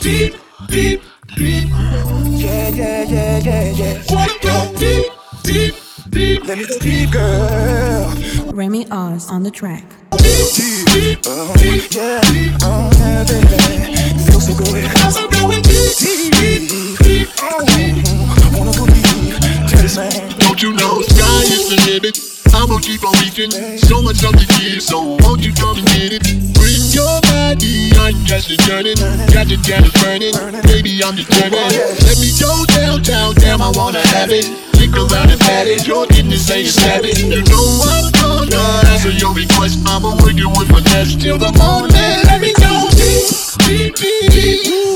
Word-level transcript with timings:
deep, 0.00 0.34
deep, 0.68 1.02
deep. 1.36 1.68
Yeah, 1.68 2.68
yeah, 2.68 3.02
yeah, 3.04 3.38
yeah, 3.38 3.70
yeah. 3.70 4.02
Wanna 4.10 4.32
go 4.42 4.74
deep, 4.76 5.12
deep, 5.42 5.74
deep. 6.10 6.44
Let 6.46 6.58
me 6.58 6.66
go 6.66 6.78
deep, 6.78 7.10
girl. 7.10 8.14
Remi 8.52 8.86
Oz 8.90 9.28
on 9.30 9.42
the 9.42 9.50
track. 9.50 9.84
Deep, 10.18 10.86
deep, 10.92 11.26
uh, 11.26 11.56
yeah, 11.90 12.58
oh 12.62 12.90
yeah, 12.98 13.24
baby. 13.24 14.22
Feels 14.24 14.46
so 14.46 14.54
good. 14.54 14.84
I'm 14.96 15.30
going 15.30 15.62
deep, 15.62 15.96
Deep, 15.98 16.98
deep, 17.02 17.28
oh, 17.42 17.64
wanna 18.56 18.72
go 18.76 18.86
deep. 18.86 19.36
Tell 19.68 19.82
me. 19.82 20.36
Don't 20.38 20.62
you 20.62 20.72
know 20.74 21.00
sky 21.02 21.42
is 21.42 21.68
the 21.70 21.76
limit? 21.86 22.37
I'ma 22.54 22.78
keep 22.80 23.04
on 23.04 23.12
reaching. 23.20 23.50
So 23.78 24.02
much 24.02 24.22
love 24.22 24.36
to 24.36 24.46
give, 24.58 24.82
so 24.82 25.16
won't 25.22 25.42
you 25.42 25.52
come 25.54 25.78
and 25.78 25.86
get 25.92 26.12
it? 26.16 26.22
Bring 26.54 26.82
your 26.92 27.20
body, 27.28 27.92
I'm 27.96 28.14
just 28.24 28.50
yearning. 28.66 28.98
Got 29.32 29.48
your 29.48 29.60
candles 29.62 29.94
burning, 30.02 30.34
baby 30.68 31.00
I'm 31.02 31.16
determined. 31.16 31.72
Let 32.04 32.16
me 32.20 32.30
go 32.40 32.64
downtown, 32.74 33.34
damn 33.34 33.62
I 33.62 33.70
wanna 33.74 34.00
have 34.14 34.30
it. 34.30 34.46
Kick 34.78 34.94
around 34.94 35.30
and 35.30 35.40
pat 35.40 35.66
it, 35.66 35.86
your 35.86 36.06
goodness 36.06 36.50
ain't 36.50 36.68
savage. 36.68 37.22
You 37.22 37.42
know 37.42 37.66
I'm 37.84 38.12
gonna 38.12 38.62
answer 38.92 39.10
your 39.10 39.34
request. 39.34 39.80
I'ma 39.86 40.14
work 40.22 40.34
you 40.34 40.48
with 40.50 40.70
my 40.70 40.80
nest 40.92 41.20
till 41.20 41.38
the 41.38 41.52
morning. 41.58 41.94
Let 42.26 42.40
me 42.40 42.52
go 42.54 42.88
deep, 42.94 43.26
deep, 43.66 43.94
deep, 43.96 44.30
deep. 44.32 44.88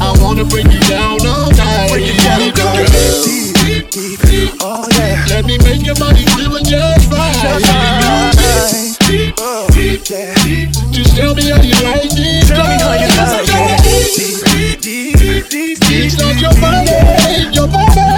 I 0.00 0.16
wanna 0.22 0.44
break 0.44 0.66
you 0.72 0.80
down 0.88 1.20
all 1.26 1.50
night. 1.52 1.90
Break 1.90 2.06
it 2.08 2.18
down, 2.22 2.50
girl. 2.54 2.86
Deep, 3.24 3.47
Deep, 3.78 3.90
deep, 3.90 4.20
deep, 4.22 4.50
oh 4.60 4.88
yeah. 4.98 5.24
let 5.28 5.44
me 5.44 5.56
make 5.58 5.86
your 5.86 5.94
body 5.94 6.26
feel 6.34 6.58
just 6.58 7.08
right. 7.12 7.62
Right. 7.62 8.96
Deep, 9.06 9.34
Oh, 9.38 9.68
deep, 9.72 10.02
yeah. 10.10 10.34
deep. 10.42 10.70
Just 10.90 11.14
tell 11.16 11.32
me 11.32 11.48
how 11.48 11.62
you 11.62 11.74
like 11.86 12.10
it. 12.10 12.46
Tell 12.48 12.66
me 12.66 12.74
how 12.74 12.94
you 12.98 13.06
like 13.06 13.46
it. 13.46 14.18
Deep, 14.50 14.80
deep, 14.80 15.48
deep, 15.48 15.78
deep, 15.78 16.40
your 16.40 16.50
body, 16.60 17.54
your 17.54 17.68
body. 17.68 18.17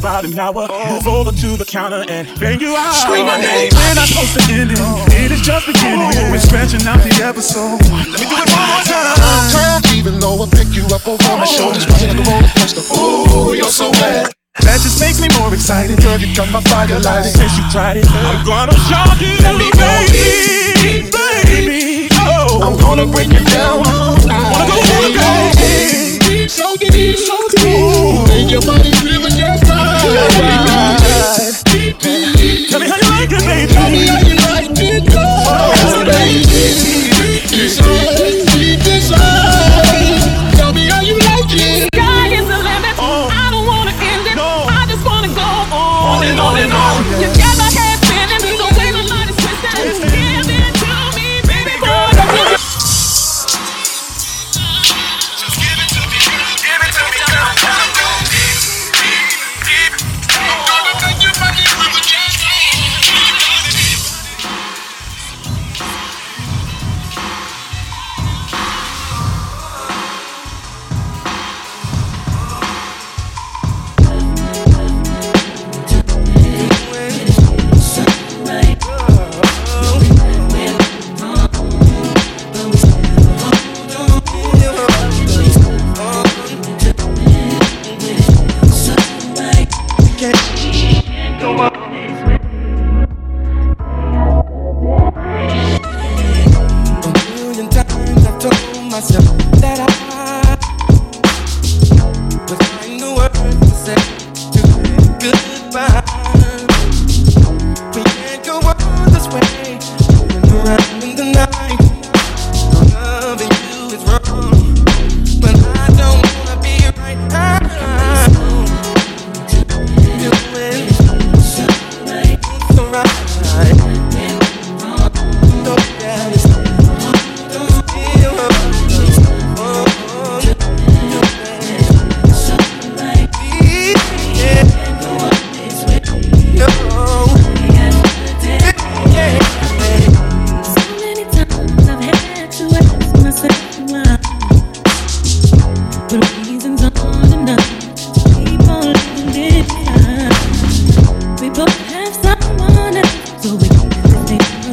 About 0.00 0.24
an 0.24 0.32
hour. 0.38 0.64
Move 0.88 1.06
over 1.06 1.30
to 1.30 1.48
the 1.60 1.64
counter 1.68 2.00
and 2.08 2.24
bang 2.40 2.58
you 2.58 2.72
out. 2.72 2.96
Scream 3.04 3.26
my 3.28 3.36
name. 3.36 3.68
We're 3.68 3.94
not 3.94 4.08
supposed 4.08 4.32
to 4.40 4.42
end 4.48 4.72
it. 4.72 4.80
It 5.12 5.28
is 5.28 5.44
just 5.44 5.68
beginning. 5.68 6.08
Oh. 6.08 6.32
We're 6.32 6.40
stretching 6.40 6.80
out 6.88 7.04
the 7.04 7.12
episode. 7.20 7.76
Let 7.92 8.16
me 8.16 8.24
do 8.24 8.32
it 8.32 8.48
one 8.48 8.64
more 8.64 8.84
time. 8.88 9.12
Time, 9.52 9.82
even 9.92 10.16
though 10.16 10.40
I 10.40 10.48
pick 10.48 10.72
you 10.72 10.88
up 10.88 11.04
over 11.04 11.20
my 11.36 11.44
shoulders, 11.44 11.84
running 11.84 12.16
like 12.16 12.24
a 12.24 12.30
roller 12.32 12.48
coaster. 12.56 12.80
Ooh, 12.96 13.52
you're 13.52 13.68
so 13.68 13.92
bad. 14.00 14.32
That 14.64 14.80
just 14.80 14.96
makes 15.04 15.20
me 15.20 15.28
more 15.36 15.52
excited. 15.52 16.00
Girl, 16.00 16.16
you 16.16 16.32
got 16.32 16.48
my 16.48 16.64
fire 16.64 16.88
lighting. 17.04 17.36
Since 17.36 17.60
you 17.60 17.64
tried 17.68 18.00
it, 18.00 18.08
I'm 18.08 18.40
gonna 18.48 18.72
show 18.88 19.04
you, 19.20 19.36
baby, 19.44 19.68
baby. 21.12 22.08
Oh, 22.24 22.64
I'm 22.64 22.80
gonna 22.80 23.04
break 23.04 23.28
you 23.28 23.44
down 23.52 23.84
night. 24.24 24.48
Wanna 24.48 24.64
go, 24.64 24.80
wanna 24.80 25.12
go. 25.12 25.28
Deep, 25.60 26.24
deep, 26.24 26.48
so 26.48 26.72
deep, 26.80 27.20
so 27.20 27.36
deep. 27.52 28.28
Make 28.32 28.48
your 28.50 28.64
body 28.64 28.99
tell 32.68 32.80
me 32.80 32.86
how 32.86 32.96
you 32.96 33.08
like 33.10 33.30
it, 33.32 33.44
baby. 33.44 34.29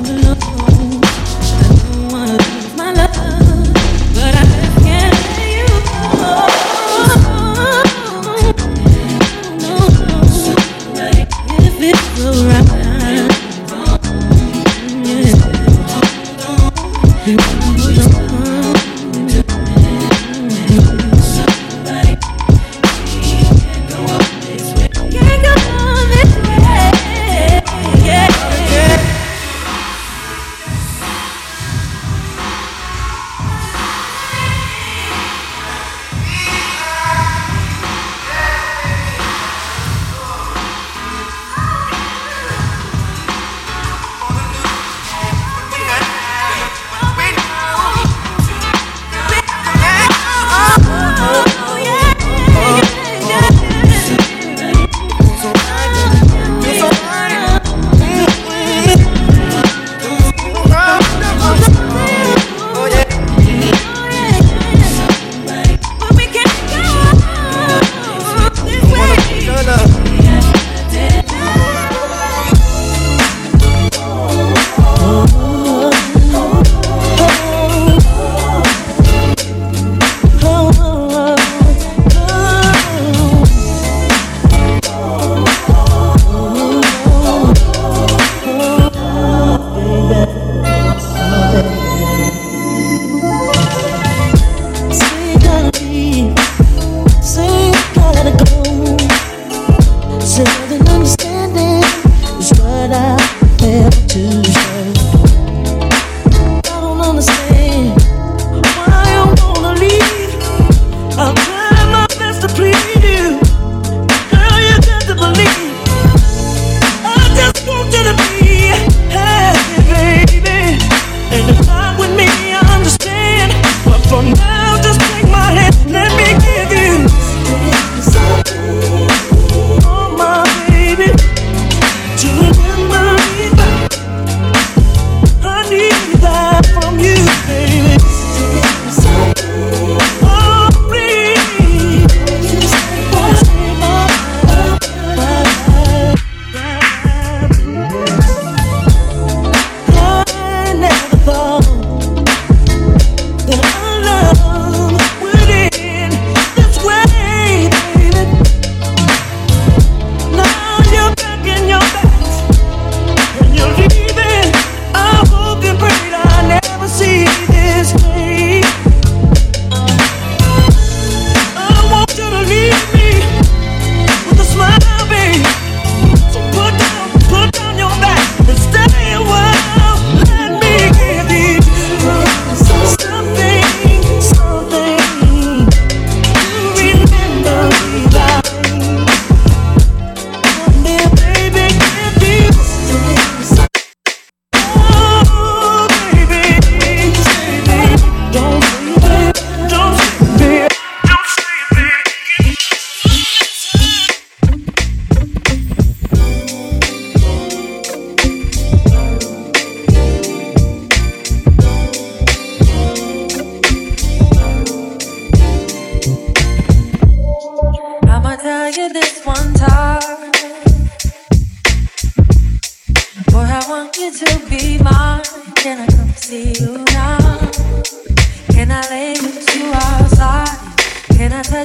Just 0.03 0.26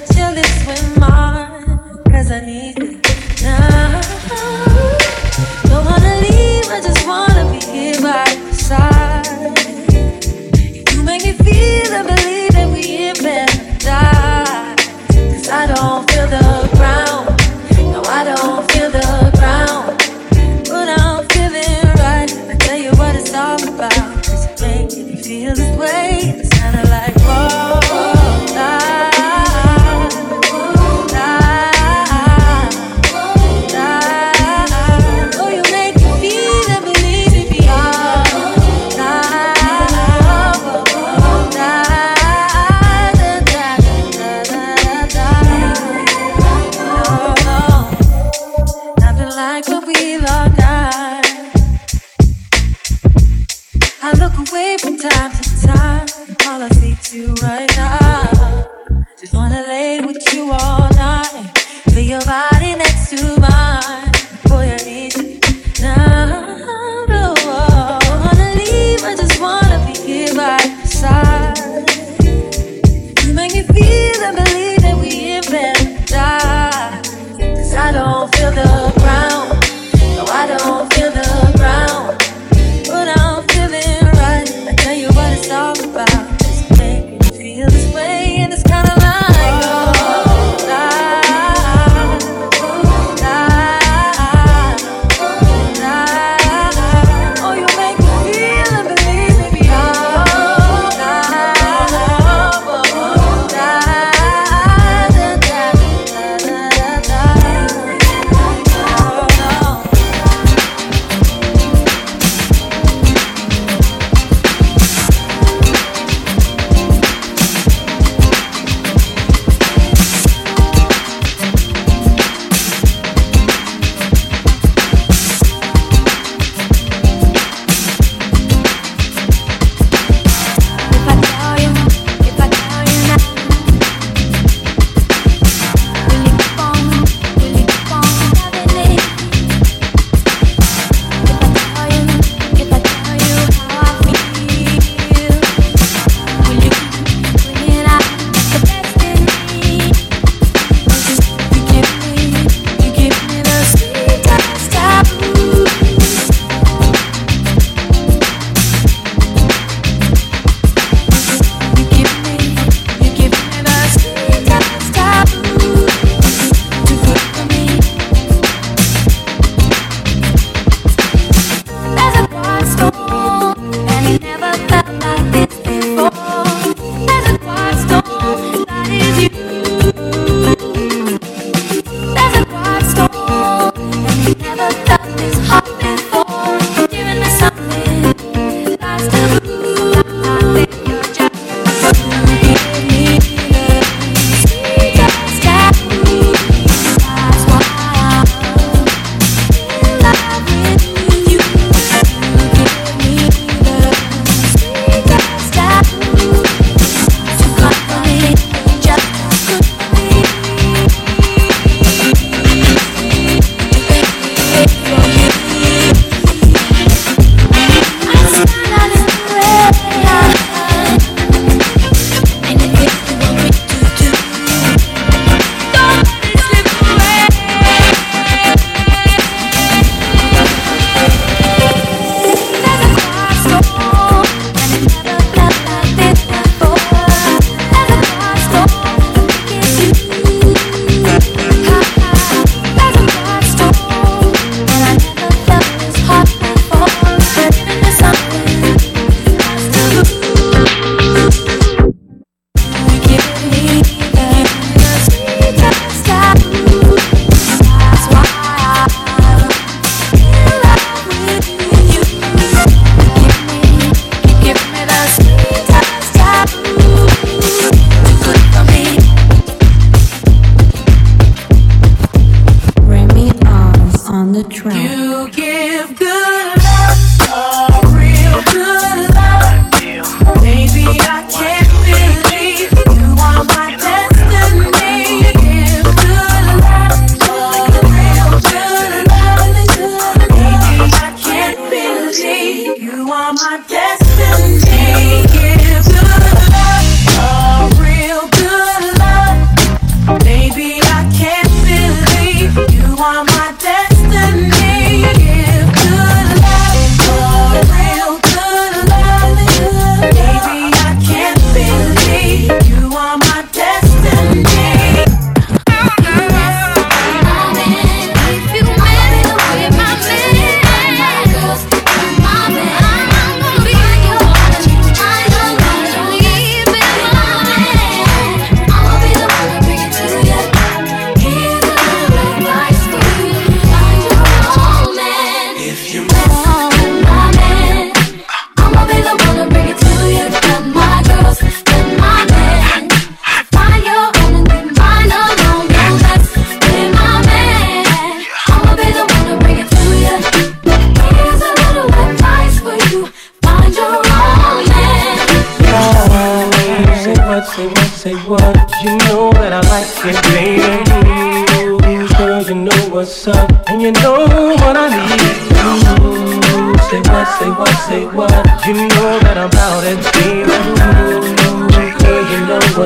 feel 0.07 0.35
this 0.35 0.67
way, 0.67 0.83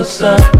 Yeah. 0.07 0.56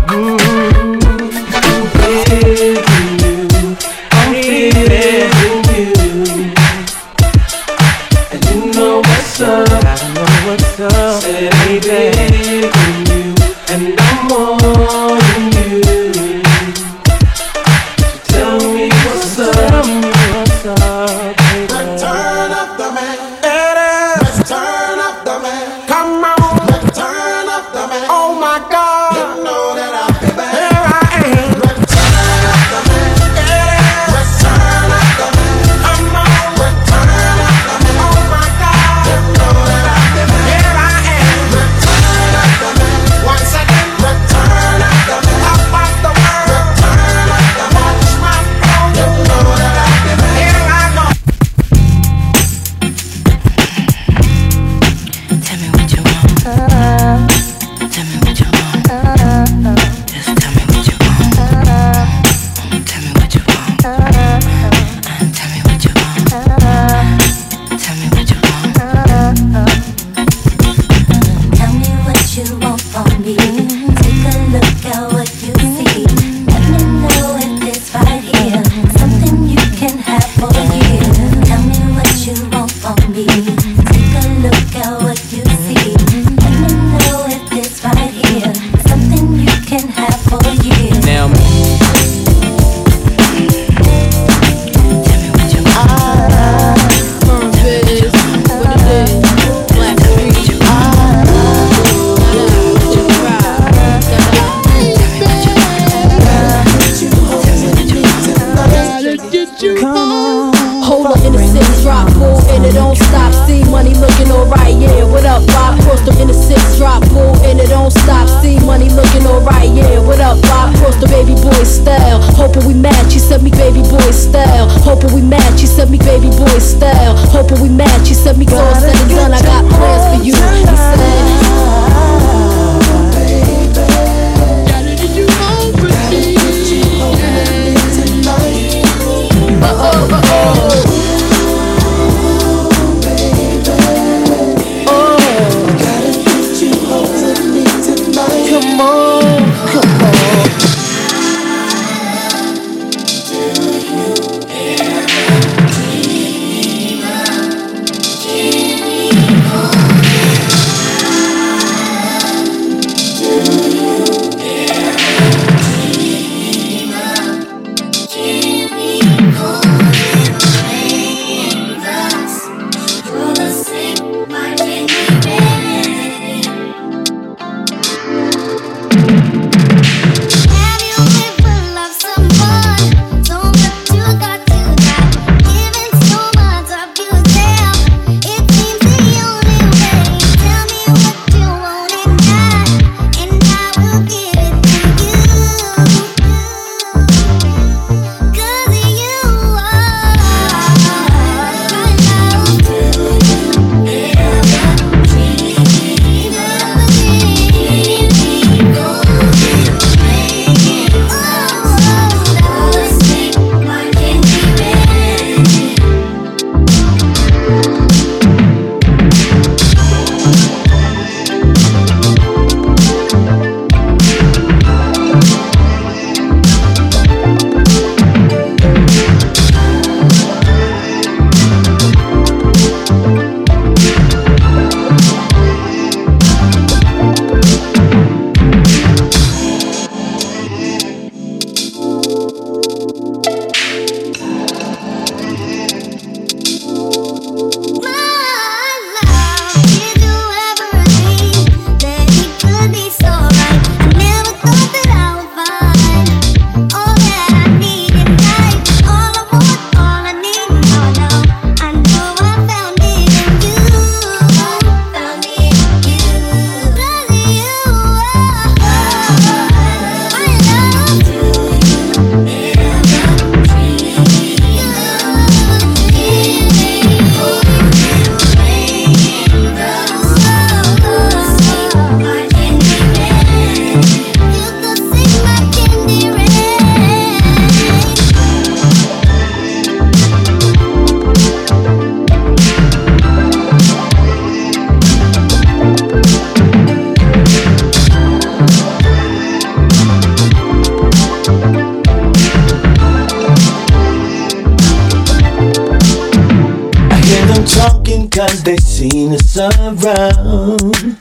They 308.45 308.57
seen 308.59 309.13
us 309.13 309.37
around. 309.39 310.99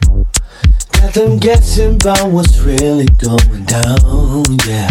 Got 0.91 1.13
them 1.13 1.37
guessing 1.37 1.95
about 1.95 2.31
what's 2.31 2.59
really 2.59 3.07
going 3.19 3.65
down, 3.65 4.43
yeah. 4.67 4.89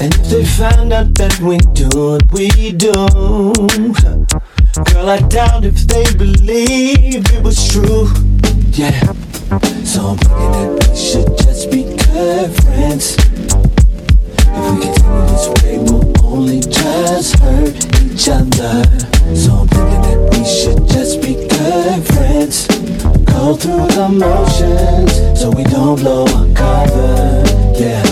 And 0.00 0.14
if 0.14 0.28
they 0.28 0.44
find 0.44 0.92
out 0.92 1.14
that 1.14 1.38
we 1.40 1.58
do 1.72 1.88
what 1.94 2.30
we 2.32 2.72
do, 2.72 2.92
girl, 4.92 5.08
I 5.08 5.20
doubt 5.28 5.64
if 5.64 5.86
they 5.86 6.04
believe 6.14 7.24
it 7.32 7.42
was 7.42 7.68
true, 7.68 8.08
yeah. 8.72 9.00
So 9.84 10.08
I'm 10.08 10.18
thinking 10.18 10.52
that 10.52 10.88
we 10.88 10.96
should 10.96 11.38
just 11.38 11.70
be 11.70 11.84
good 11.84 12.50
friends. 12.62 13.16
If 14.48 14.64
we 14.72 14.80
continue 14.82 15.26
this 15.28 15.46
way, 15.62 15.78
we'll 15.78 16.26
only 16.26 16.60
just 16.60 17.38
hurt 17.38 17.76
each 18.04 18.28
other. 18.28 18.84
So 19.34 19.52
I'm 19.52 19.68
thinking 19.68 19.95
should 20.46 20.86
just 20.86 21.20
be 21.20 21.34
good 21.34 22.06
friends. 22.06 22.66
Go 23.26 23.56
through 23.56 23.86
the 23.98 24.08
motions 24.08 25.40
so 25.40 25.50
we 25.50 25.64
don't 25.64 25.98
blow 25.98 26.24
our 26.24 26.46
cover. 26.54 27.42
Yeah. 27.76 28.02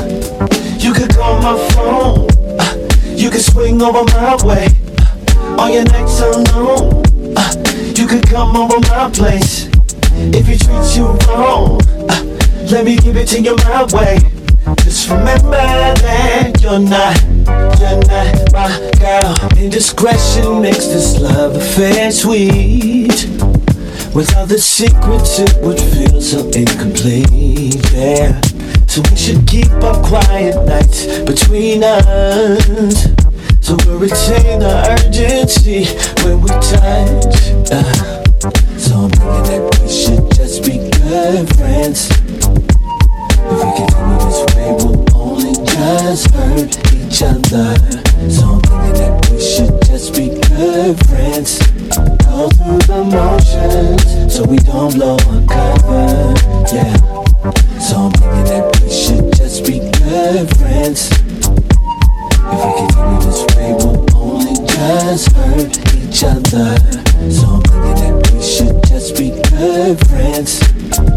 You 0.78 0.92
could 0.92 1.14
call 1.14 1.40
my 1.40 1.56
phone. 1.70 2.28
Uh, 2.58 2.88
you 3.14 3.30
could 3.30 3.40
swing 3.40 3.80
over 3.80 4.02
my 4.12 4.36
way. 4.44 4.66
Uh, 4.98 5.62
on 5.62 5.72
your 5.72 5.84
nights 5.84 6.20
alone. 6.20 7.04
Uh, 7.36 7.52
you 7.96 8.06
could 8.08 8.26
come 8.26 8.56
over 8.56 8.80
my 8.80 9.10
place. 9.10 9.68
If 10.16 10.46
he 10.48 10.58
treats 10.58 10.96
you 10.96 11.06
wrong, 11.28 11.78
let 12.70 12.84
me 12.84 12.96
give 12.96 13.16
it 13.16 13.28
to 13.28 13.40
you 13.40 13.54
my 13.64 13.84
way. 13.92 14.33
Just 14.82 15.10
remember 15.10 15.50
that 15.50 16.52
you're 16.62 16.78
not, 16.78 17.20
you're 17.78 18.00
not 18.08 18.52
my 18.52 18.90
girl. 18.98 19.34
Indiscretion 19.62 20.62
makes 20.62 20.86
this 20.86 21.20
love 21.20 21.56
affair 21.56 22.10
sweet. 22.10 23.28
Without 24.14 24.48
the 24.48 24.58
secrets, 24.58 25.38
it 25.38 25.54
would 25.62 25.78
feel 25.78 26.20
so 26.20 26.48
incomplete. 26.50 27.74
Yeah. 27.92 28.40
So 28.86 29.02
we 29.10 29.16
should 29.16 29.46
keep 29.46 29.70
our 29.82 30.00
quiet 30.02 30.54
nights 30.66 31.18
between 31.20 31.82
us. 31.84 33.04
So 33.60 33.76
we'll 33.84 33.98
retain 33.98 34.60
the 34.60 34.86
urgency 34.88 35.86
when 36.22 36.40
we 36.40 36.48
touch. 36.48 37.50
Uh, 37.70 38.14
so 38.78 38.94
I'm 38.96 39.10
thinking 39.10 39.44
that 39.50 39.78
we 39.82 39.88
should 39.90 40.30
just 40.32 40.64
be 40.64 40.78
good 40.90 41.48
friends. 41.56 42.13
Just 46.14 46.32
hurt 46.32 46.94
each 46.94 47.22
other. 47.22 47.74
So 48.30 48.46
I'm 48.46 48.60
thinking 48.62 48.94
that 49.02 49.28
we 49.32 49.40
should 49.40 49.74
just 49.82 50.14
be 50.14 50.28
good 50.46 50.94
friends. 51.08 51.58
Go 52.22 52.46
through 52.54 52.78
the 52.86 53.02
motions 53.10 54.32
so 54.32 54.44
we 54.44 54.58
don't 54.58 54.94
blow 54.94 55.16
our 55.26 55.42
cover. 55.50 56.34
Yeah. 56.70 56.94
So 57.80 57.96
I'm 57.96 58.12
thinking 58.12 58.44
that 58.46 58.64
we 58.78 58.88
should 58.94 59.26
just 59.34 59.66
be 59.66 59.80
good 59.98 60.46
friends. 60.54 61.10
If 62.46 62.60
we 62.62 62.70
continue 62.78 63.20
this 63.26 63.42
way, 63.56 63.74
we'll 63.74 64.06
only 64.14 64.54
just 64.70 65.32
hurt 65.34 65.74
each 65.98 66.22
other. 66.22 66.78
So 67.26 67.58
I'm 67.58 67.62
thinking 67.66 67.98
that 67.98 68.30
we 68.32 68.40
should 68.40 68.78
just 68.86 69.16
be 69.18 69.30
good 69.50 69.98
friends. 70.06 70.62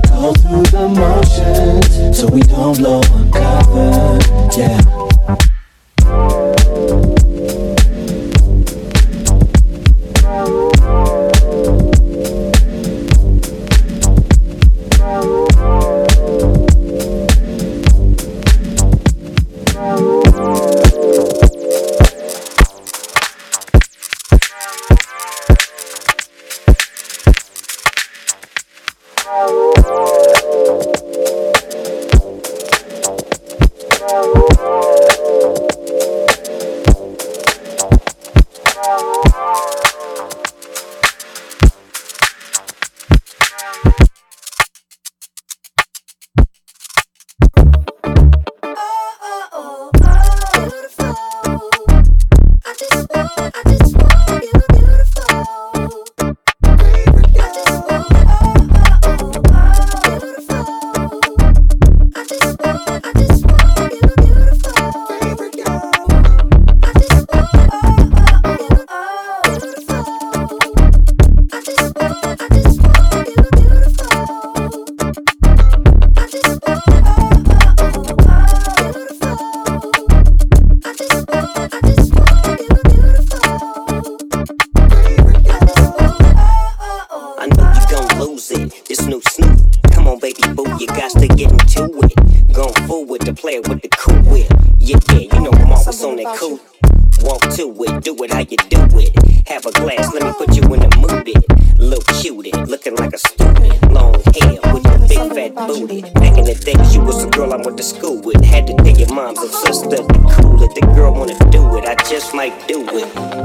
Go 0.10 0.33
through 0.41 0.65
the 0.73 0.89
motions 0.89 1.87
so 2.17 2.25
we 2.30 2.41
don't 2.41 2.75
blow 2.80 2.99
our 3.13 3.32
cover. 3.32 4.19
Yeah. 4.58 5.07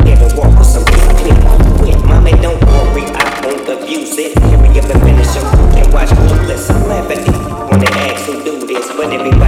It. 0.01 0.09
Ever 0.09 0.29
walk 0.37 0.57
with 0.59 0.67
some 0.67 0.85
clean 0.85 1.37
quit. 1.79 1.99
Mommy, 2.05 2.33
don't 2.41 2.63
worry, 2.65 3.05
I 3.13 3.41
won't 3.45 3.69
abuse 3.69 4.17
it. 4.19 4.39
Hurry 4.39 4.79
up 4.79 4.89
and 4.89 5.03
finish 5.03 5.35
your 5.35 5.45
and 5.77 5.93
watch 5.93 6.11
clueless. 6.11 6.69
Laugh 6.89 7.11
at 7.11 7.27
me 7.27 7.39
when 7.69 7.81
who 8.27 8.43
do 8.45 8.67
this, 8.67 8.89
know 9.21 9.42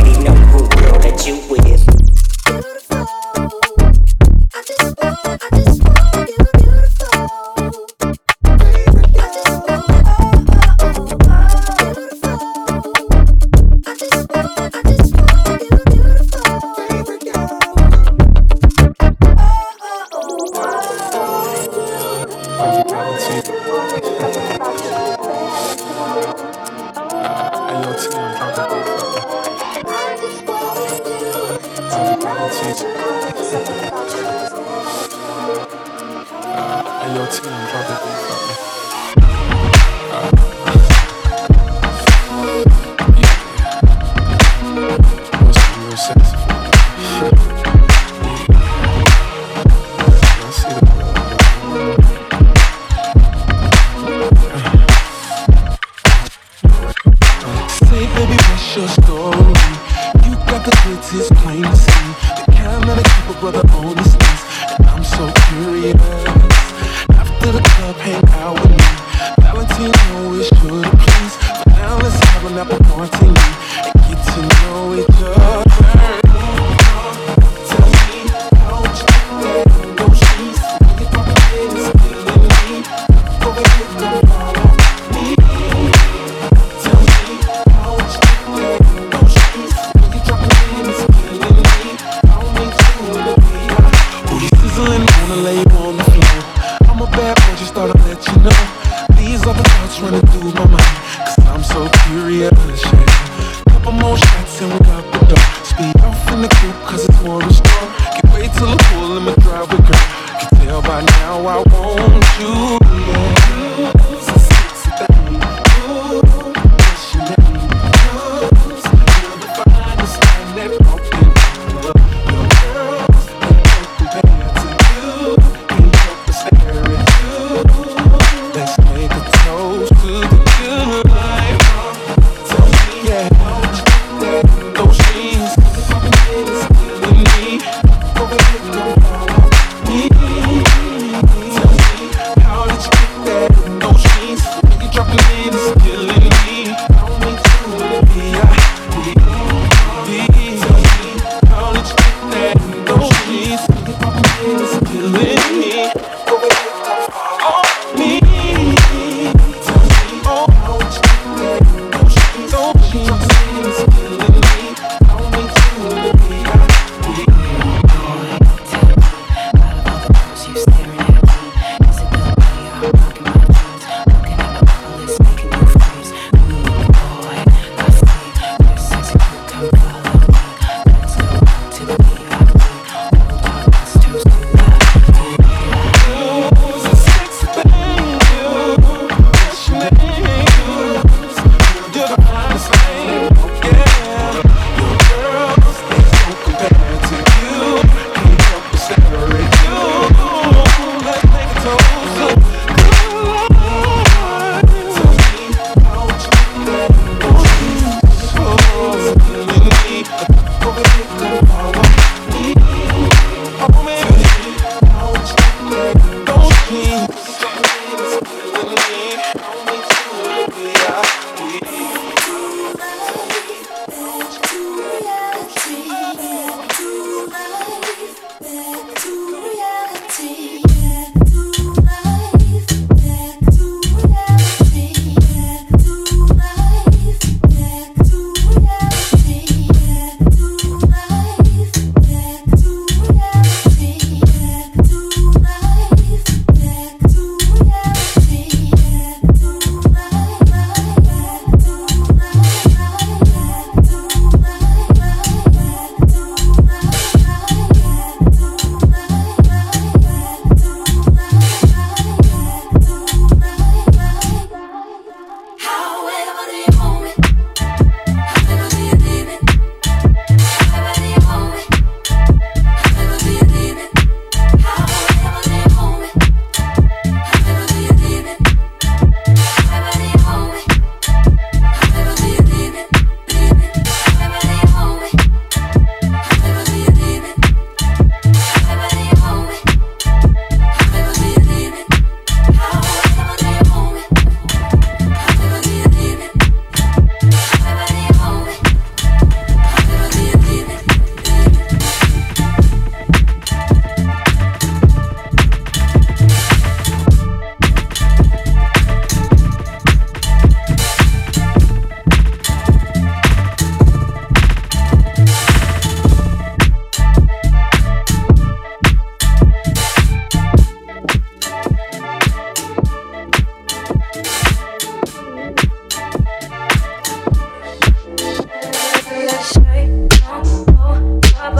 yeah. 104.16 104.43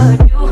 You 0.05 0.44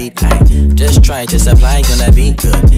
beat. 0.00 0.22
I 0.22 0.39
just 1.26 1.48
on 1.48 1.56
the 1.56 2.12
beat 2.14 2.36
good. 2.38 2.70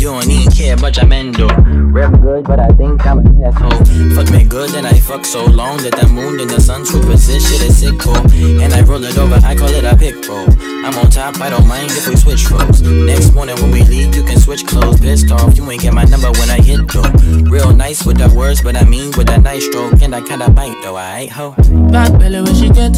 You 0.00 0.12
don't 0.12 0.28
even 0.28 0.52
care, 0.52 0.76
but 0.76 0.98
I'm 1.02 1.12
endo. 1.12 1.48
Rap 1.92 2.12
good, 2.20 2.44
but 2.44 2.58
I 2.58 2.68
think 2.68 3.04
I'm 3.06 3.18
an 3.18 3.42
asshole. 3.42 3.70
Fuck 4.14 4.30
me 4.30 4.44
good, 4.44 4.70
then 4.70 4.86
I 4.86 4.98
fuck 4.98 5.24
so 5.24 5.44
long 5.44 5.76
that 5.78 5.94
the 6.00 6.06
moon 6.08 6.40
and 6.40 6.48
the 6.48 6.60
sun 6.60 6.86
switch 6.86 7.04
position 7.04 7.66
is 7.66 7.78
sick 7.78 7.98
cool. 7.98 8.16
And 8.62 8.72
I 8.72 8.82
roll 8.82 9.02
it 9.04 9.18
over, 9.18 9.38
I 9.44 9.54
call 9.54 9.68
it 9.68 9.84
a 9.84 9.96
pick 9.96 10.16
roll. 10.28 10.48
I'm 10.84 10.96
on 10.98 11.10
top, 11.10 11.40
I 11.40 11.50
don't 11.50 11.66
mind 11.66 11.90
if 11.92 12.08
we 12.08 12.16
switch 12.16 12.50
roles. 12.50 12.82
Next 12.82 13.34
morning 13.34 13.56
when 13.56 13.70
we 13.70 13.82
leave, 13.84 14.14
you 14.14 14.24
can 14.24 14.38
switch 14.38 14.66
clothes. 14.66 15.00
Pissed 15.00 15.30
off, 15.30 15.56
you 15.56 15.70
ain't 15.70 15.82
get 15.82 15.92
my 15.92 16.04
number 16.04 16.30
when 16.32 16.50
I 16.50 16.60
hit 16.60 16.88
though. 16.88 17.08
Real 17.50 17.74
nice 17.74 18.06
with 18.06 18.18
the 18.18 18.32
words, 18.34 18.62
but 18.62 18.76
I 18.76 18.84
mean 18.84 19.12
with 19.16 19.30
a 19.30 19.38
nice 19.38 19.66
stroke. 19.66 20.00
And 20.02 20.14
I 20.14 20.20
kinda 20.22 20.50
bite 20.50 20.76
though, 20.82 20.96
I 20.96 21.20
ain't 21.20 21.32
ho. 21.32 21.54
Bad 21.90 22.18
belly 22.18 22.40
where 22.40 22.54
she 22.54 22.68
get. 22.70 22.94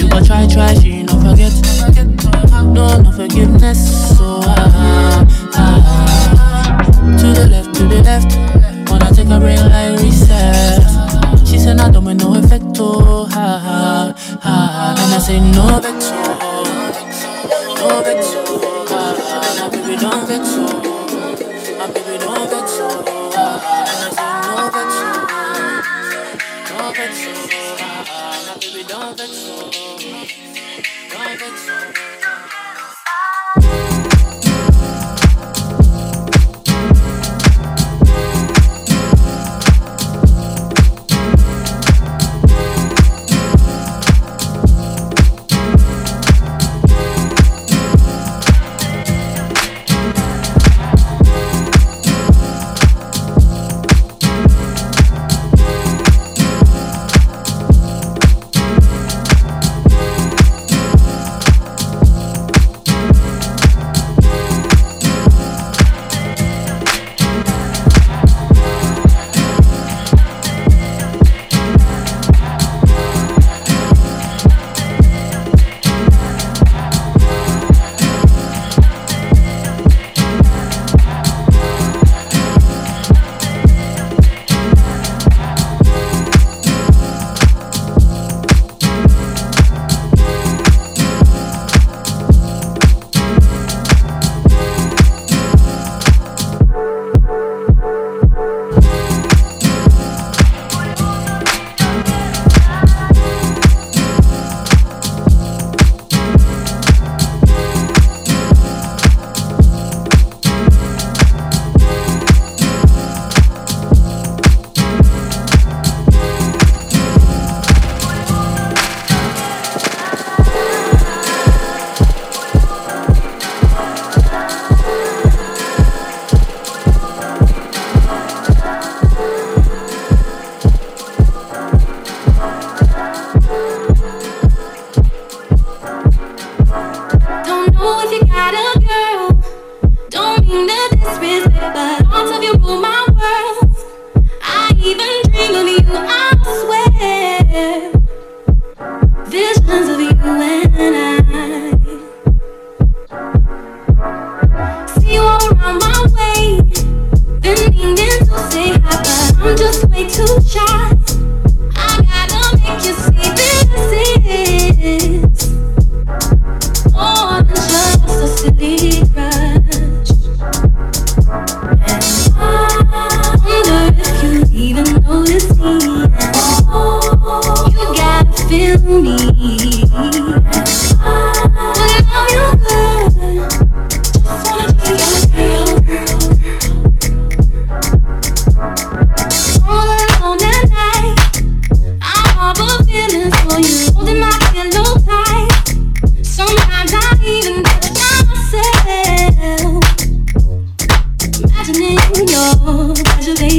You 0.00 0.08
go 0.08 0.24
try, 0.24 0.46
try, 0.48 0.74
she 0.74 1.02
no 1.02 1.20
forget. 1.20 1.52
No, 2.62 3.02
no 3.02 3.12
forgiveness. 3.12 4.21
So 4.22 4.38
ah, 4.44 5.26
ah, 5.58 5.58
ah. 5.58 6.86
To 7.18 7.26
the 7.34 7.46
left, 7.50 7.74
to 7.74 7.82
the 7.90 7.98
left. 8.06 8.30
Wanna 8.88 9.10
take 9.12 9.26
a 9.26 9.28
real 9.40 9.66
life 9.68 9.98
reset. 10.00 10.80
She 11.44 11.58
said 11.58 11.80
I 11.80 11.90
don't 11.90 12.04
make 12.04 12.18
no 12.18 12.34
effect. 12.36 12.62
Oh, 12.78 13.24
ha, 13.24 13.58
ha, 13.66 14.14
ha. 14.40 14.94
And 15.02 15.14
I 15.14 15.18
say 15.18 15.40
no 15.40 15.80
vex. 15.82 16.04
oh, 16.12 16.14
No 17.80 17.88
vex. 18.06 18.20
oh. 18.36 19.50
And 19.50 19.58
I 19.58 19.60
baby 19.74 19.96
don't 20.00 20.24
vex. 20.28 20.46
oh. 20.54 20.58
My 21.78 21.86
baby 21.90 22.16
don't 22.22 22.48
vex. 22.52 22.68
oh, 22.78 23.34
ah, 23.34 23.66
ah. 23.66 23.90
And 23.90 24.00
I 24.06 24.08
say 24.14 24.30
no 24.46 24.54
vex. 24.74 24.90
oh. 25.02 25.06
No 26.70 26.78
vex. 26.94 27.12
oh, 27.82 28.54
baby 28.62 28.82
don't 28.86 29.16
vex. 29.18 29.32
oh. 29.50 29.66
Don't 31.10 31.34
vex. 31.40 31.56
oh. 31.68 31.72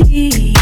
Baby. 0.02 0.53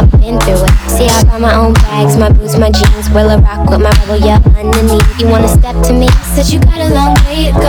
I've 0.00 0.10
been 0.12 0.40
through 0.40 0.64
it. 0.64 0.72
See, 0.88 1.04
I 1.12 1.24
got 1.24 1.40
my 1.42 1.54
own 1.54 1.74
bags, 1.74 2.16
my 2.16 2.32
boots, 2.32 2.56
my 2.56 2.70
jeans. 2.70 3.10
Will 3.10 3.28
I 3.28 3.36
rock 3.36 3.68
with 3.68 3.82
my 3.84 3.92
rebel? 4.00 4.16
Yeah, 4.16 4.40
underneath. 4.56 5.04
You 5.20 5.28
wanna 5.28 5.48
step 5.48 5.76
to 5.84 5.92
me? 5.92 6.08
Said 6.32 6.48
you 6.48 6.58
got 6.58 6.80
a 6.80 6.88
long 6.88 7.12
way 7.28 7.52
to 7.52 7.60
go. 7.60 7.68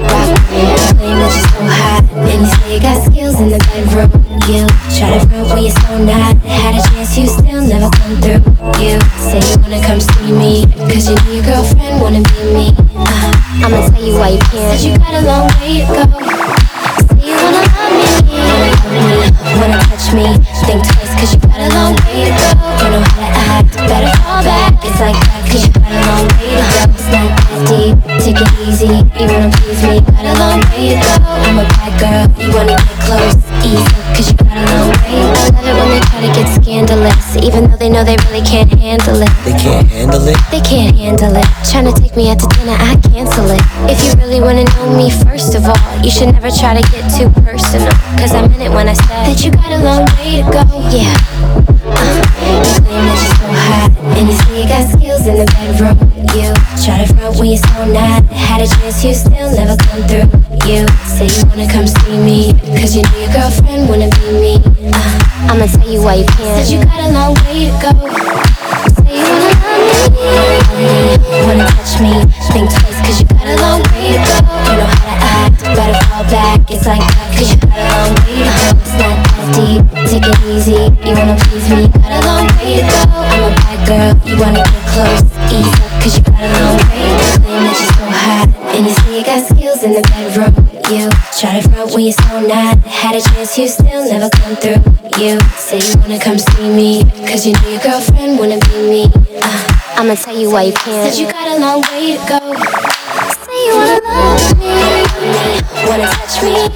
Rock 0.00 0.32
with 0.32 0.48
me, 0.48 0.64
claim 0.96 1.20
that 1.20 1.28
you're 1.28 1.44
so 1.52 1.60
hot. 1.60 2.08
And 2.24 2.40
you 2.40 2.48
say 2.56 2.74
you 2.74 2.80
got 2.80 2.96
skills 3.04 3.36
in 3.36 3.52
the 3.52 3.60
bedroom. 3.68 4.08
You 4.48 4.64
try 4.96 5.12
to 5.12 5.20
front 5.28 5.44
when 5.52 5.68
you're 5.68 5.76
so 5.76 5.92
not. 6.00 6.40
Had 6.40 6.72
a 6.72 6.88
chance, 6.88 7.18
you 7.20 7.28
still 7.28 7.60
never 7.60 7.92
come 8.00 8.16
through. 8.24 8.40
You 8.80 8.96
say 9.20 9.44
you 9.44 9.60
wanna 9.60 9.84
come 9.84 10.00
see 10.00 10.32
me. 10.32 10.64
Cause 10.88 11.04
you 11.12 11.20
know 11.20 11.32
your 11.36 11.44
girlfriend 11.44 12.00
wanna 12.00 12.24
be 12.24 12.40
me. 12.48 12.66
Uh, 12.96 13.60
I'ma 13.60 13.92
tell 13.92 14.00
you 14.00 14.16
why 14.16 14.28
you 14.32 14.40
can't. 14.48 14.72
Said 14.72 14.80
you 14.80 14.96
got 14.96 15.12
a 15.12 15.20
long 15.20 15.52
way 15.60 15.84
to 15.84 16.08
go. 16.08 16.23
You 29.14 29.30
wanna 29.30 29.46
please 29.62 29.78
me, 29.86 30.00
got 30.10 30.26
a 30.26 30.34
long 30.42 30.58
way 30.74 30.98
to 30.98 31.06
go. 31.06 31.22
I'm 31.22 31.62
a 31.62 31.64
bad 31.78 31.94
girl, 32.02 32.26
you 32.34 32.50
wanna 32.50 32.74
get 32.74 32.98
close, 33.06 33.38
easy, 33.62 33.86
cause 34.10 34.26
you 34.26 34.36
got 34.42 34.58
a 34.58 34.66
long 34.74 34.90
way. 34.90 35.22
I 35.54 35.62
love 35.62 35.70
it 35.70 35.74
when 35.78 35.88
they 35.94 36.02
try 36.10 36.18
to 36.26 36.30
get 36.34 36.48
scandalous, 36.50 37.36
even 37.38 37.70
though 37.70 37.78
they 37.78 37.88
know 37.88 38.02
they 38.02 38.18
really 38.26 38.42
can't 38.42 38.66
handle 38.74 39.22
it. 39.22 39.30
They 39.46 39.54
can't 39.54 39.86
handle 39.86 40.26
it. 40.26 40.34
They 40.50 40.58
can't 40.66 40.98
handle 40.98 41.30
it. 41.30 41.46
Trying 41.62 41.86
to 41.86 41.94
take 41.94 42.16
me 42.18 42.26
out 42.26 42.42
to 42.42 42.48
dinner, 42.58 42.74
I 42.74 42.98
cancel 43.06 43.46
it. 43.54 43.62
If 43.86 44.02
you 44.02 44.18
really 44.18 44.42
wanna 44.42 44.66
know 44.74 44.90
me, 44.98 45.14
first 45.22 45.54
of 45.54 45.62
all, 45.62 45.78
you 46.02 46.10
should 46.10 46.34
never 46.34 46.50
try 46.50 46.74
to 46.74 46.82
get 46.90 47.06
too 47.14 47.30
personal. 47.46 47.94
Cause 48.18 48.34
I 48.34 48.42
meant 48.50 48.66
it 48.66 48.74
when 48.74 48.90
I 48.90 48.98
said 48.98 49.30
that 49.30 49.38
you 49.46 49.54
got 49.54 49.70
a 49.70 49.78
long 49.78 50.10
way 50.18 50.42
to 50.42 50.44
go. 50.50 50.66
Yeah. 50.90 51.14
Uh, 51.86 52.18
you 52.50 52.82
claim 52.82 53.06
that 53.06 53.18
you're 53.22 53.38
so 53.38 53.46
hot, 53.62 53.94
and 54.18 54.26
you 54.26 54.34
say 54.42 54.58
you 54.58 54.66
got 54.66 54.90
skills 54.90 55.22
in 55.30 55.38
the 55.38 55.46
bedroom. 55.54 56.03
Try 56.84 57.00
to 57.00 57.14
front 57.14 57.38
when 57.38 57.48
you're 57.48 57.56
so 57.56 57.86
not. 57.88 58.24
Had 58.28 58.60
a 58.60 58.66
chance, 58.68 59.02
you 59.02 59.14
still 59.14 59.48
never 59.56 59.74
come 59.88 60.04
through. 60.04 60.28
You 60.68 60.84
say 61.08 61.32
you 61.32 61.40
wanna 61.48 61.64
come 61.64 61.86
see 61.88 62.18
me, 62.20 62.52
cause 62.76 62.94
you 62.94 63.02
know 63.02 63.16
your 63.24 63.32
girlfriend 63.32 63.88
wanna 63.88 64.12
be 64.12 64.28
me. 64.36 64.54
Uh, 64.92 65.48
I'ma 65.48 65.64
tell 65.64 65.88
you 65.88 66.02
why 66.02 66.20
you 66.20 66.26
can't. 66.36 66.60
Said 66.60 66.68
you 66.68 66.84
got 66.84 67.00
a 67.00 67.12
long 67.16 67.32
way 67.48 67.72
to 67.72 67.76
go. 67.80 67.88
Say 69.00 69.16
you 69.16 69.24
wanna 69.24 69.48
love 69.56 70.76
me, 70.76 71.08
wanna 71.48 71.64
touch 71.72 71.96
me. 72.04 72.12
Think 72.52 72.68
twice, 72.68 73.00
cause 73.00 73.16
you 73.16 73.26
got 73.32 73.48
a 73.48 73.56
long 73.64 73.80
way 73.88 74.12
to 74.12 74.20
go. 74.20 74.36
You 74.68 74.76
know 74.76 74.88
how 74.92 75.08
to 75.08 75.16
act, 75.24 75.64
better 75.64 75.96
fall 76.04 76.24
back. 76.28 76.68
It's 76.68 76.84
like 76.84 77.00
that, 77.00 77.28
cause 77.32 77.48
you 77.48 77.56
got 77.64 77.80
a 77.80 77.96
long 77.96 78.12
way 78.28 78.44
to 78.44 78.52
go. 78.60 78.76
It's 78.76 78.92
not 79.00 79.16
that 79.24 79.56
deep, 79.56 79.82
take 80.04 80.28
it 80.28 80.36
easy. 80.52 80.84
You 81.00 81.16
wanna 81.16 81.36
please 81.48 81.64
me, 81.64 81.88
got 81.96 82.12
a 82.12 82.20
long 82.28 82.44
way 82.60 82.76
to 82.76 82.84
go. 82.84 83.00
I'm 83.08 83.40
a 83.40 83.56
bad 83.56 83.78
girl, 83.88 84.12
you 84.28 84.36
wanna 84.36 84.60
get 84.60 84.84
close, 84.92 85.24
You 93.56 93.68
still 93.68 94.04
never 94.10 94.28
come 94.30 94.56
through. 94.56 94.82
You 95.16 95.38
say 95.56 95.78
you 95.78 95.94
wanna 96.00 96.18
come 96.18 96.38
see 96.38 96.68
me, 96.68 97.04
cause 97.28 97.46
you 97.46 97.52
know 97.52 97.68
your 97.68 97.80
girlfriend 97.82 98.36
wanna 98.36 98.58
be 98.58 98.76
me. 98.82 99.04
Uh, 99.40 99.94
I'ma 99.94 100.14
tell 100.16 100.36
you 100.36 100.50
why 100.50 100.62
you 100.64 100.72
can't. 100.72 101.12
Said 101.14 101.20
you 101.20 101.30
got 101.30 101.46
a 101.56 101.60
long 101.60 101.80
way 101.92 102.18
to 102.18 102.22
go. 102.26 102.40
Say 103.46 103.58
you 103.66 103.74
wanna 103.78 104.02
love 104.02 104.58
me, 104.58 104.74
wanna 105.86 106.10
touch 106.10 106.42
me. 106.42 106.66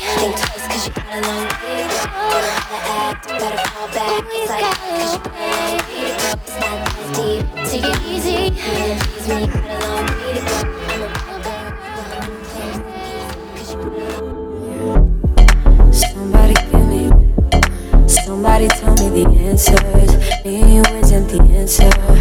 Answers. 19.59 20.15
Isn't 20.45 21.29
the 21.29 21.43
answer. 21.53 22.18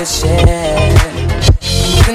would 0.00 0.08
share. 0.08 1.20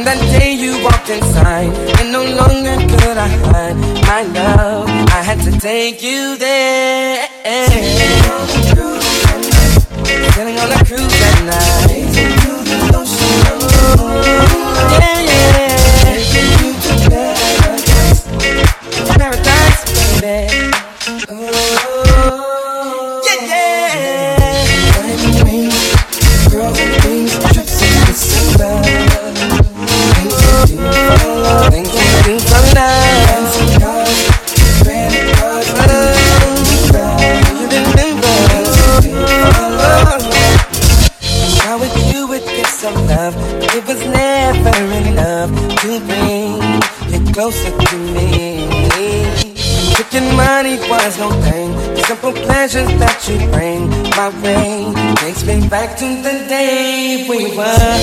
That 0.06 0.22
day 0.38 0.54
you 0.54 0.84
walked 0.84 1.10
inside, 1.10 1.74
and 2.00 2.12
no 2.12 2.22
longer 2.22 2.76
could 2.92 3.18
I 3.18 3.28
hide 3.50 3.76
my 4.06 4.22
love. 4.38 4.88
I 4.88 5.22
had 5.24 5.40
to 5.46 5.52
take 5.60 6.04
you 6.04 6.38
there. 6.38 7.28
Telling 10.36 10.60
on 10.60 10.72
a 10.72 10.86
cruise 10.86 11.22
at 11.30 11.38
night. 11.46 11.95
You're 45.96 47.34
closer 47.34 47.72
to 47.72 47.96
me. 47.96 48.68
Making 49.96 50.36
money 50.36 50.76
was 50.90 51.18
no 51.18 51.32
thing. 51.42 51.72
The 51.96 52.04
simple 52.06 52.34
pleasures 52.34 52.90
that 53.00 53.26
you 53.30 53.38
bring 53.50 53.90
my 54.12 54.28
way 54.44 54.92
takes 55.16 55.46
me 55.46 55.66
back 55.70 55.98
to 56.00 56.06
the 56.22 56.46
day 56.50 57.26
we 57.30 57.56
were 57.56 57.98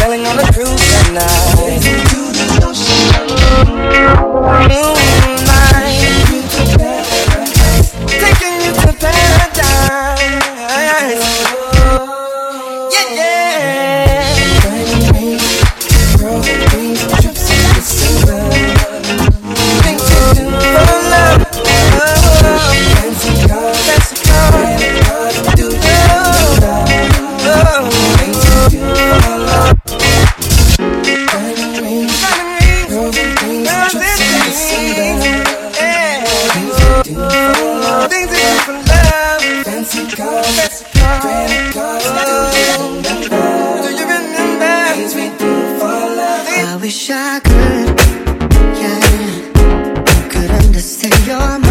sailing 0.00 0.26
on 0.26 0.38
a 0.40 0.46
cruise 0.52 0.94
at 0.98 1.12
night. 1.14 1.82
Moonlight, 4.66 6.02
taking 8.10 8.56
you 8.60 8.72
to 8.74 8.92
paradise. 8.98 10.34
You're 51.26 51.63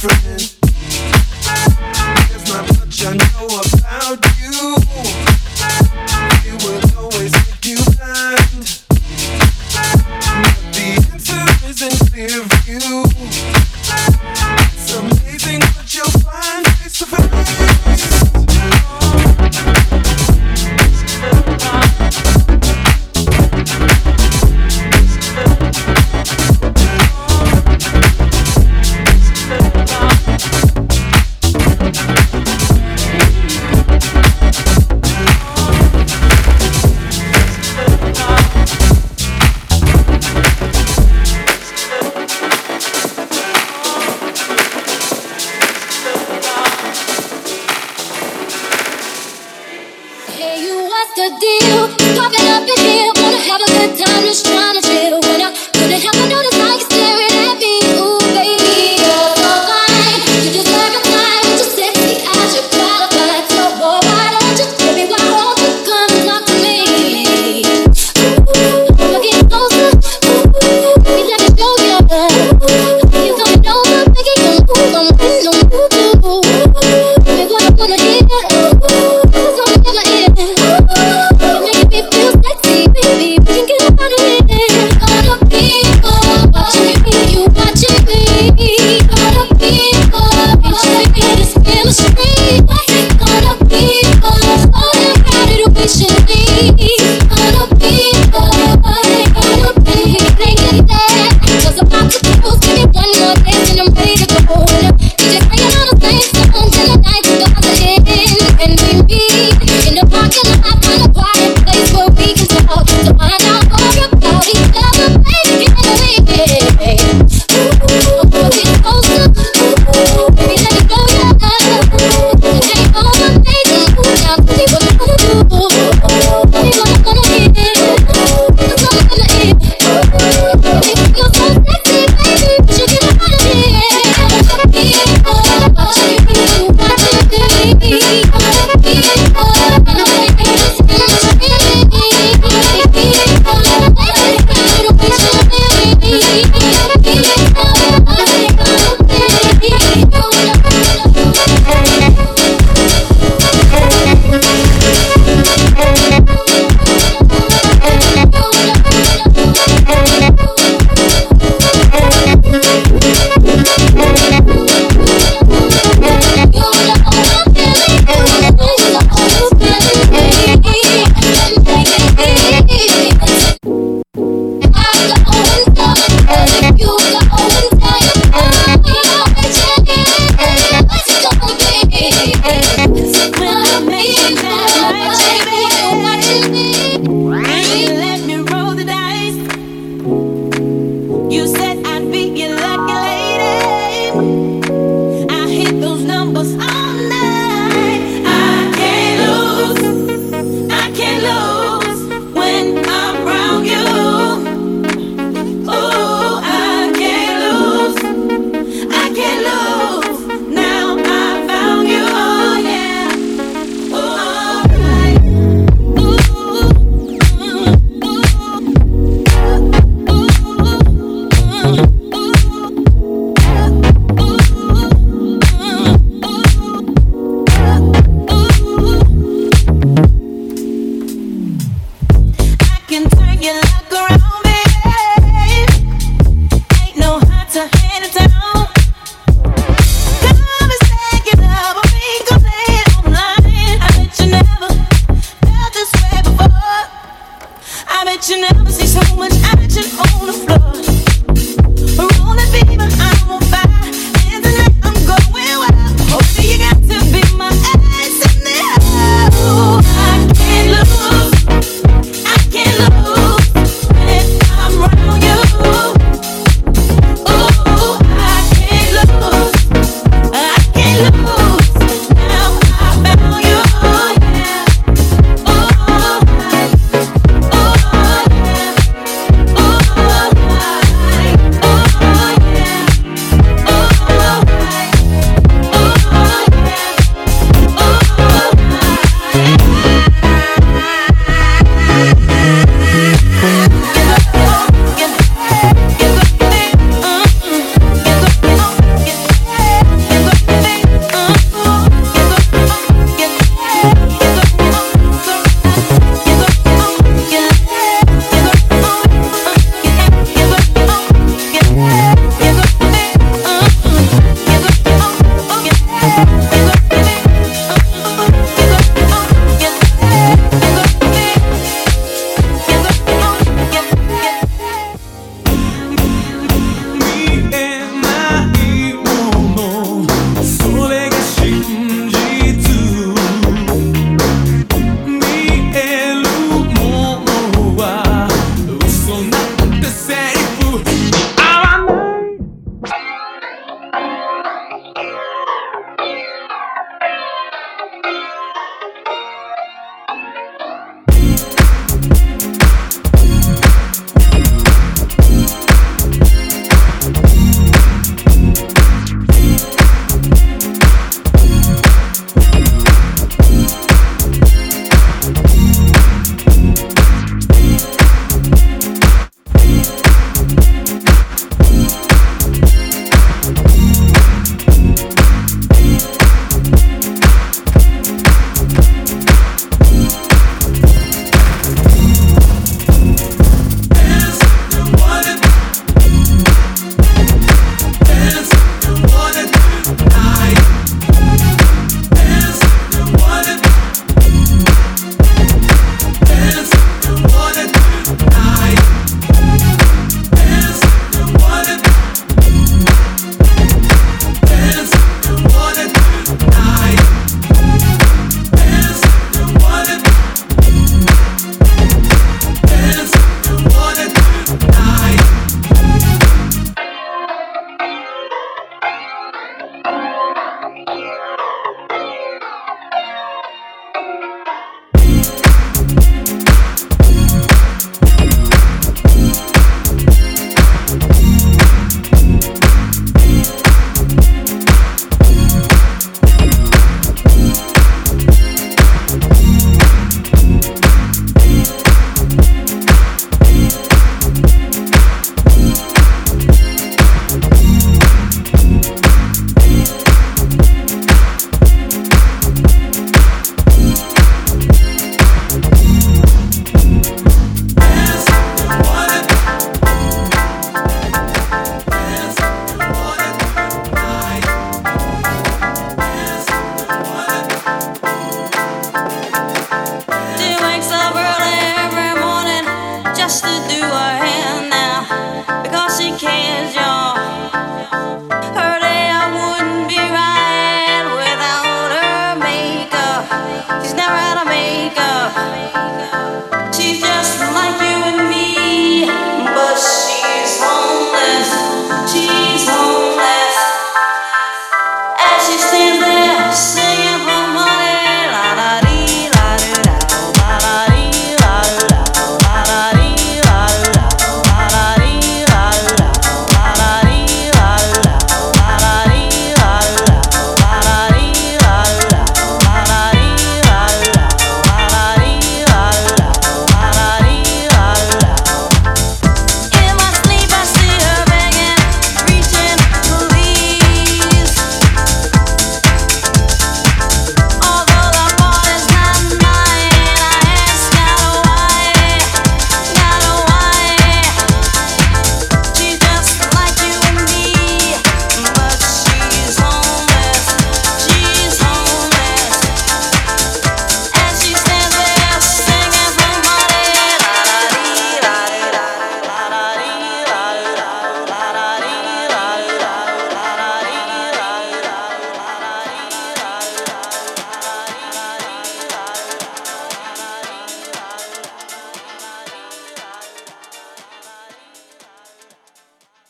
someone 0.00 0.59